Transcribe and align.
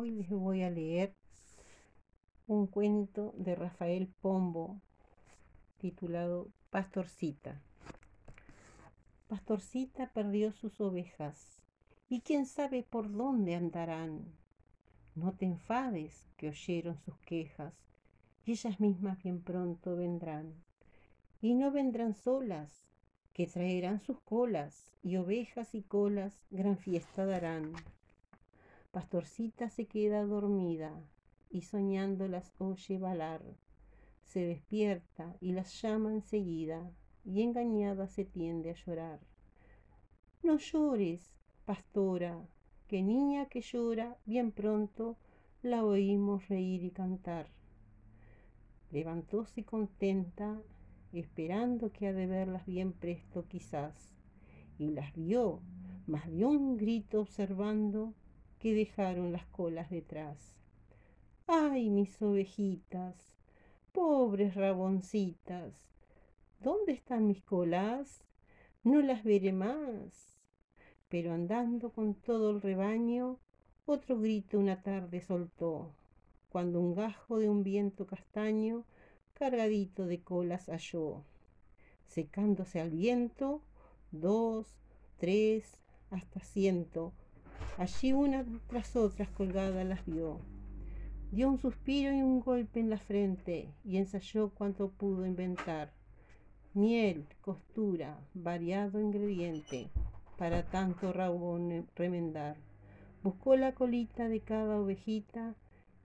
Hoy 0.00 0.12
les 0.12 0.30
voy 0.30 0.62
a 0.62 0.70
leer 0.70 1.12
un 2.46 2.68
cuento 2.68 3.34
de 3.36 3.56
Rafael 3.56 4.06
Pombo 4.06 4.80
titulado 5.78 6.52
Pastorcita. 6.70 7.60
Pastorcita 9.26 10.12
perdió 10.14 10.52
sus 10.52 10.80
ovejas 10.80 11.60
y 12.08 12.20
quién 12.20 12.46
sabe 12.46 12.84
por 12.84 13.10
dónde 13.10 13.56
andarán. 13.56 14.24
No 15.16 15.32
te 15.32 15.46
enfades 15.46 16.28
que 16.36 16.50
oyeron 16.50 16.96
sus 17.04 17.18
quejas 17.26 17.74
y 18.44 18.52
ellas 18.52 18.78
mismas 18.78 19.20
bien 19.20 19.42
pronto 19.42 19.96
vendrán. 19.96 20.54
Y 21.40 21.54
no 21.54 21.72
vendrán 21.72 22.14
solas, 22.14 22.84
que 23.32 23.48
traerán 23.48 23.98
sus 23.98 24.20
colas 24.20 24.92
y 25.02 25.16
ovejas 25.16 25.74
y 25.74 25.82
colas 25.82 26.46
gran 26.50 26.78
fiesta 26.78 27.26
darán. 27.26 27.72
Pastorcita 28.90 29.68
se 29.68 29.86
queda 29.86 30.24
dormida 30.24 30.98
y 31.50 31.62
soñando 31.62 32.26
las 32.26 32.54
oye 32.58 32.98
balar. 32.98 33.42
Se 34.22 34.40
despierta 34.40 35.36
y 35.40 35.52
las 35.52 35.80
llama 35.82 36.12
enseguida 36.12 36.90
y 37.24 37.42
engañada 37.42 38.08
se 38.08 38.24
tiende 38.24 38.70
a 38.70 38.74
llorar. 38.74 39.20
No 40.42 40.56
llores, 40.56 41.30
pastora, 41.66 42.48
que 42.86 43.02
niña 43.02 43.46
que 43.46 43.60
llora, 43.60 44.16
bien 44.24 44.52
pronto 44.52 45.18
la 45.62 45.84
oímos 45.84 46.48
reír 46.48 46.82
y 46.84 46.90
cantar. 46.90 47.50
Levantóse 48.90 49.64
contenta, 49.64 50.62
esperando 51.12 51.92
que 51.92 52.08
ha 52.08 52.14
de 52.14 52.26
verlas 52.26 52.64
bien 52.64 52.94
presto 52.94 53.46
quizás, 53.46 54.14
y 54.78 54.90
las 54.92 55.12
vio, 55.14 55.60
mas 56.06 56.30
dio 56.30 56.48
un 56.48 56.78
grito 56.78 57.20
observando 57.20 58.14
que 58.58 58.74
dejaron 58.74 59.32
las 59.32 59.46
colas 59.46 59.90
detrás. 59.90 60.54
¡Ay, 61.46 61.90
mis 61.90 62.20
ovejitas! 62.20 63.32
Pobres 63.92 64.54
raboncitas, 64.54 65.72
¿dónde 66.60 66.92
están 66.92 67.26
mis 67.26 67.42
colas? 67.42 68.22
No 68.84 69.00
las 69.00 69.24
veré 69.24 69.52
más. 69.52 70.36
Pero 71.08 71.32
andando 71.32 71.90
con 71.90 72.14
todo 72.14 72.50
el 72.50 72.60
rebaño, 72.60 73.38
otro 73.86 74.20
grito 74.20 74.58
una 74.58 74.82
tarde 74.82 75.20
soltó, 75.22 75.94
cuando 76.50 76.80
un 76.80 76.94
gajo 76.94 77.38
de 77.38 77.48
un 77.48 77.64
viento 77.64 78.06
castaño 78.06 78.84
cargadito 79.32 80.06
de 80.06 80.22
colas 80.22 80.66
halló. 80.66 81.24
Secándose 82.06 82.80
al 82.80 82.90
viento, 82.90 83.62
dos, 84.10 84.76
tres, 85.16 85.78
hasta 86.10 86.40
ciento, 86.40 87.14
Allí 87.76 88.12
una 88.12 88.44
tras 88.66 88.96
otras 88.96 89.28
colgadas 89.28 89.86
las 89.86 90.04
vio. 90.06 90.40
Dio 91.30 91.48
un 91.48 91.58
suspiro 91.58 92.12
y 92.12 92.22
un 92.22 92.40
golpe 92.40 92.80
en 92.80 92.90
la 92.90 92.98
frente 92.98 93.68
y 93.84 93.98
ensayó 93.98 94.50
cuanto 94.50 94.90
pudo 94.90 95.26
inventar. 95.26 95.92
Miel, 96.74 97.26
costura, 97.40 98.18
variado 98.34 99.00
ingrediente 99.00 99.90
para 100.38 100.62
tanto 100.62 101.12
rabón 101.12 101.86
remendar. 101.96 102.56
Buscó 103.22 103.56
la 103.56 103.72
colita 103.72 104.28
de 104.28 104.40
cada 104.40 104.80
ovejita 104.80 105.54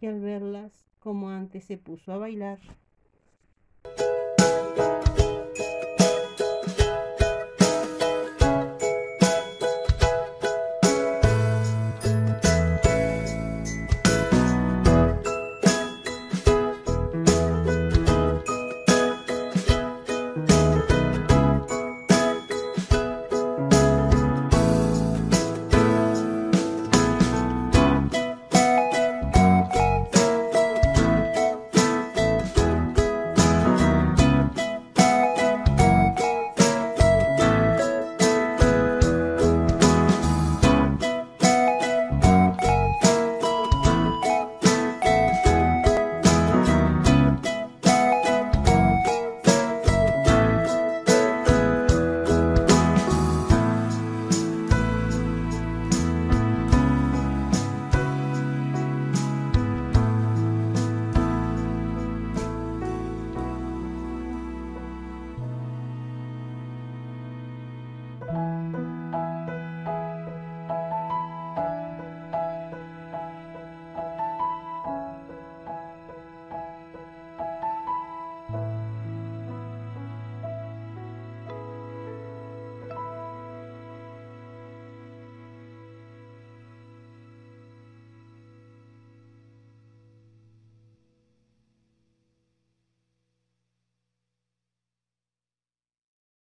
y 0.00 0.06
al 0.06 0.20
verlas 0.20 0.86
como 0.98 1.30
antes 1.30 1.64
se 1.64 1.78
puso 1.78 2.12
a 2.12 2.18
bailar. 2.18 2.58